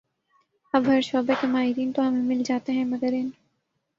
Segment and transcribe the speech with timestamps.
[0.73, 3.29] اب ہر شعبے کے ماہرین تو ہمیں مل جاتے ہیں مگر ان